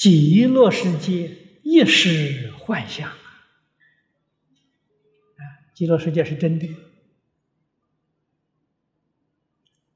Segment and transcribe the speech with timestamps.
[0.00, 3.16] 极乐世界亦是幻象啊！
[5.74, 6.74] 极乐世界是真的。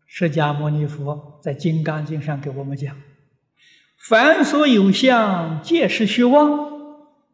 [0.05, 3.01] 释迦牟尼佛在《金刚经》上给我们讲
[3.97, 6.75] ：“凡所有相，皆是虚妄。”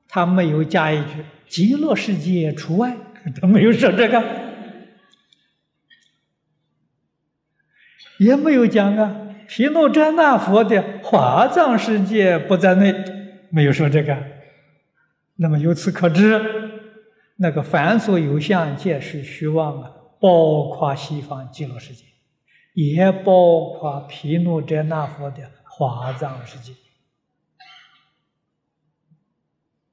[0.07, 2.97] 他没有加一句“极乐世界除外”，
[3.43, 4.23] 他没有说这个，
[8.21, 9.27] 也没有讲啊。
[9.53, 12.95] 毗卢遮那佛的华藏世界不在内，
[13.51, 14.17] 没有说这个。
[15.35, 16.41] 那么由此可知，
[17.35, 22.05] 那个凡所有相，皆是虚妄啊，包括西方极乐世界，
[22.75, 26.73] 也包括毗卢遮那佛的华藏世界，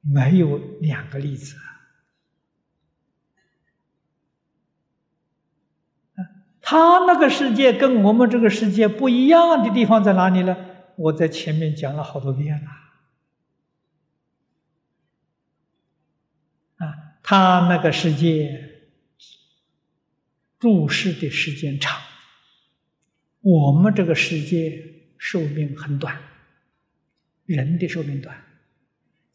[0.04, 1.56] 没有两个例子。
[6.70, 10.58] 他那个世界跟我们这个世界不一样的地方在哪里呢？
[10.98, 12.68] 我在前面讲了好多遍了。
[16.86, 16.94] 啊，
[17.24, 18.82] 他那个世界
[20.60, 22.02] 注视的时间长，
[23.40, 24.78] 我们这个世界
[25.18, 26.18] 寿命很短，
[27.46, 28.44] 人的寿命短，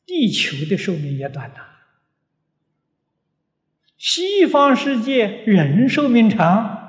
[0.04, 1.64] 地球的寿命也短呐。
[3.96, 6.80] 西方世界人寿命长。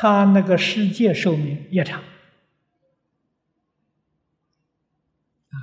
[0.00, 2.00] 他那个世界寿命也长
[5.50, 5.58] 啊，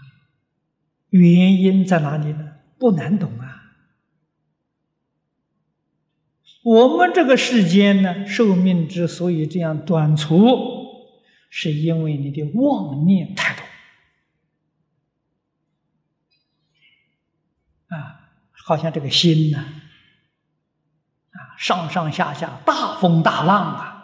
[1.09, 2.56] 原因在哪里呢？
[2.78, 3.63] 不难懂啊。
[6.66, 10.36] 我们这个世间呢，寿命之所以这样短促，
[11.50, 13.63] 是因为你的妄念太多
[17.95, 19.59] 啊，好像这个心呐，
[21.30, 23.94] 啊，上上下下，大风大浪啊。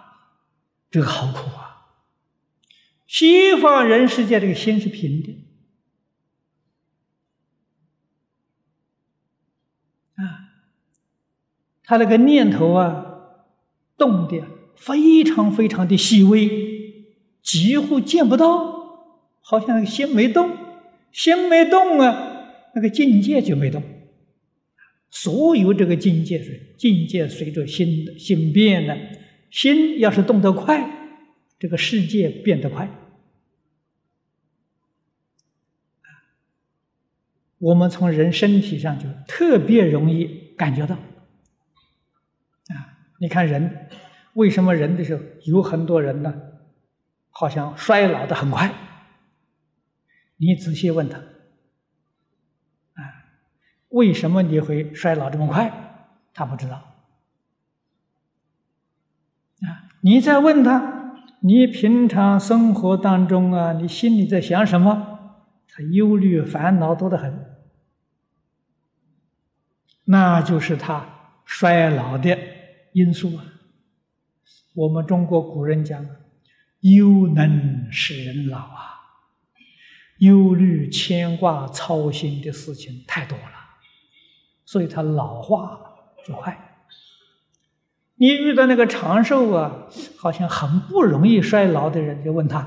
[0.91, 1.88] 这个好苦啊！
[3.07, 5.31] 西方人世界这个心是平的
[10.16, 10.52] 啊，
[11.85, 13.06] 他那个念头啊
[13.97, 17.06] 动的非常非常的细微，
[17.41, 20.58] 几乎见不到，好像那个心没动，
[21.13, 23.81] 心没动啊，那个境界就没动。
[25.09, 28.97] 所有这个境界是境界随着心的心变呢。
[29.51, 30.89] 心要是动得快，
[31.59, 32.89] 这个世界变得快。
[37.59, 40.95] 我们从人身体上就特别容易感觉到。
[40.95, 43.90] 啊，你看人，
[44.34, 46.34] 为什么人的时候有很多人呢？
[47.29, 48.73] 好像衰老的很快。
[50.38, 53.01] 你仔细问他，啊，
[53.90, 55.72] 为什么你会衰老这么快？
[56.34, 56.91] 他不知道。
[60.03, 65.19] 你再问他，你平常生活当中啊，你心里在想什么？
[65.67, 67.45] 他忧虑烦恼多得很，
[70.06, 71.06] 那就是他
[71.45, 72.38] 衰老的
[72.94, 73.45] 因素啊。
[74.73, 76.03] 我们中国古人讲，
[76.79, 79.00] 忧能使人老啊，
[80.17, 83.53] 忧虑、牵挂、操心的事情太多了，
[84.66, 85.79] 所以他老化
[86.25, 86.71] 就快。
[88.22, 92.59] 你遇到那个长寿啊，好像很不容易衰老的人，就问他：“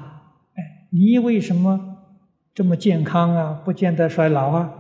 [0.59, 1.99] 哎，你为什么
[2.53, 3.63] 这么健康啊？
[3.65, 4.75] 不见得衰老啊？”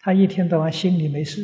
[0.00, 1.42] 他一天到晚心里没事，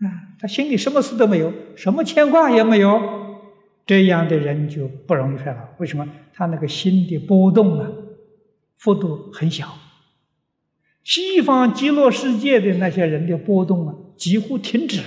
[0.00, 2.98] 啊，他心里什么事都没有，什么牵挂也没有，
[3.84, 5.60] 这样的人就不容易衰老。
[5.76, 6.08] 为什么？
[6.32, 7.86] 他那个心的波动啊，
[8.78, 9.74] 幅度很小。
[11.04, 15.06] 西方极乐世界的那些人的波动啊，几乎停止了。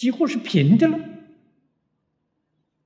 [0.00, 0.98] 几乎是平的了，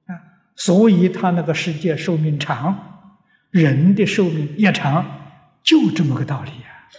[0.07, 0.19] 啊，
[0.57, 3.21] 所以他那个世界寿命长，
[3.51, 5.07] 人的寿命也长，
[5.63, 6.91] 就这么个道理啊。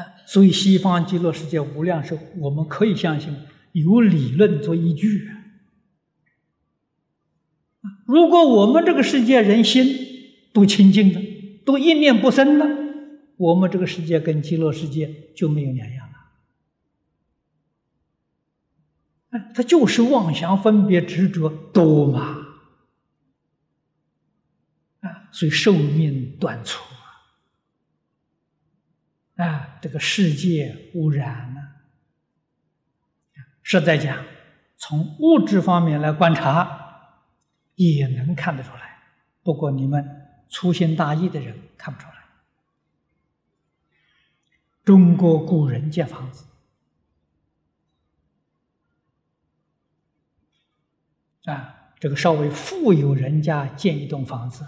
[0.00, 3.36] 啊，所以西方极乐世界无量寿，我们可以相信
[3.72, 5.28] 有理论做依据。
[8.06, 9.94] 如果我们这个世界人心
[10.54, 11.20] 都清净的，
[11.66, 12.83] 都一念不生了。
[13.36, 16.18] 我们这个世界跟极乐世界就没有两样了，
[19.30, 22.36] 哎，它就是妄想分别执着多嘛，
[25.00, 26.80] 啊，所以寿命短促
[29.36, 31.60] 啊，啊，这个世界污染了，
[33.62, 34.24] 实在讲，
[34.76, 37.18] 从物质方面来观察，
[37.74, 39.02] 也能看得出来，
[39.42, 42.14] 不过你们粗心大意的人看不出来。
[44.84, 46.46] 中国古人建房子
[51.46, 54.66] 啊，这个稍微富有人家建一栋房子，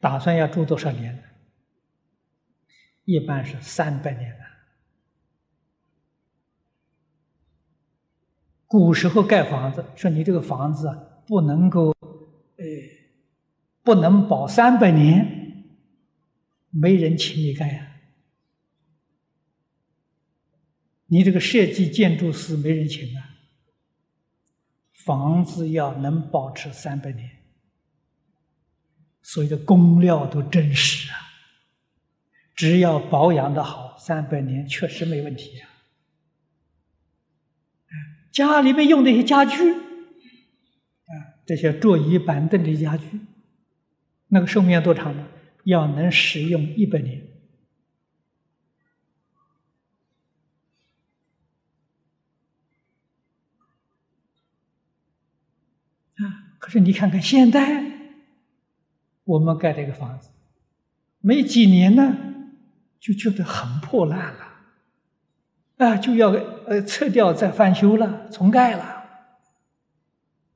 [0.00, 1.22] 打算要住多少年呢？
[3.04, 4.44] 一般是三百年了。
[8.66, 10.90] 古时候盖房子，说你这个房子，
[11.26, 11.90] 不能够，
[12.56, 12.64] 呃，
[13.82, 15.64] 不能保三百年，
[16.68, 17.87] 没人请你盖呀。
[21.08, 23.36] 你这个设计建筑师没人请啊。
[24.92, 27.30] 房子要能保持三百年，
[29.22, 31.16] 所有的工料都真实啊。
[32.54, 35.68] 只要保养的好，三百年确实没问题啊。
[38.30, 41.12] 家里面用那些家具，啊，
[41.46, 43.06] 这些桌椅板凳的家具，
[44.26, 45.26] 那个寿命要多长呢？
[45.64, 47.27] 要能使用一百年。
[56.18, 56.58] 啊！
[56.58, 57.84] 可是你看看现在，
[59.24, 60.30] 我们盖这个房子，
[61.20, 62.16] 没几年呢，
[62.98, 66.30] 就觉得很破烂了，啊，就要
[66.66, 69.04] 呃撤掉再翻修了，重盖了，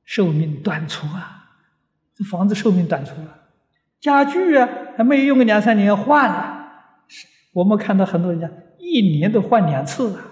[0.03, 1.59] 寿命短促啊！
[2.15, 3.47] 这房子寿命短促啊，
[3.99, 4.67] 家具啊
[4.97, 6.59] 还没有用个两三年要换了。
[7.53, 8.49] 我们看到很多人家
[8.79, 10.25] 一年都换两次啊，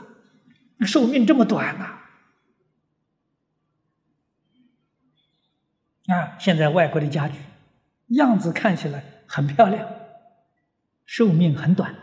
[0.85, 2.00] 寿命这么短啊！
[6.11, 7.35] 啊，现在外国的家具
[8.09, 9.87] 样子看起来很漂亮，
[11.05, 11.95] 寿命很短，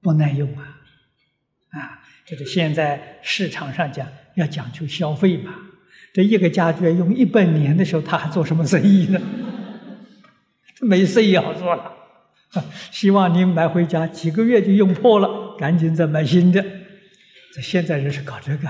[0.00, 0.78] 不耐用啊！
[1.70, 4.06] 啊，这个现在市场上讲
[4.36, 5.52] 要讲究消费嘛，
[6.14, 9.20] 这一个家具用一百年的时候，他还做什么生意呢？
[10.76, 11.92] 这没生意好做了。
[12.90, 16.62] 希望你买回家几个月就用破了，赶紧再买新的。
[17.54, 18.68] 这现在人是搞这个。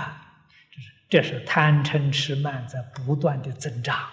[1.12, 4.08] 这是贪嗔痴慢在不断的增长啊，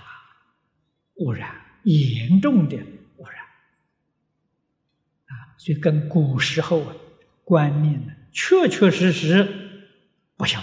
[1.16, 2.76] 污染严重的
[3.16, 3.36] 污染
[5.28, 6.94] 啊，所以跟古时候啊
[7.46, 9.48] 观念呢确确实实
[10.36, 10.62] 不相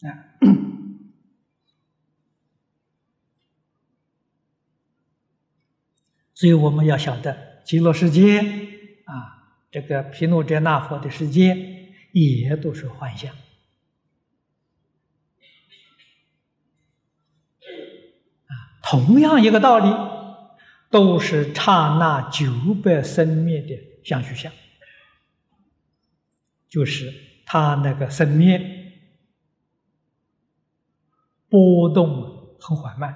[0.00, 0.18] 同啊，
[6.34, 8.40] 所以我们要晓得极乐世界
[9.04, 11.73] 啊，这个毗卢遮那佛的世界。
[12.14, 13.34] 也都是幻象
[18.46, 18.54] 啊！
[18.80, 19.86] 同样一个道理，
[20.90, 24.52] 都是刹那九百生灭的相续相，
[26.68, 27.12] 就是
[27.44, 28.92] 它那个生灭
[31.48, 33.12] 波动很缓慢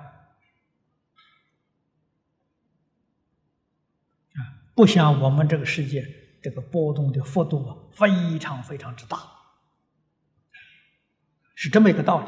[4.35, 6.05] 啊，不像我们这个世界。
[6.41, 9.19] 这个波动的幅度啊，非常非常之大，
[11.55, 12.27] 是这么一个道理。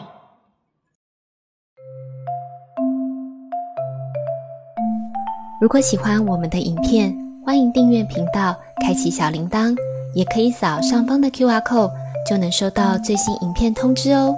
[5.60, 7.14] 如果喜欢我们的影片，
[7.44, 9.76] 欢迎订阅频道，开启小铃铛，
[10.14, 11.92] 也可以扫上方的 Q R code，
[12.26, 14.34] 就能收到最新影片通知哦。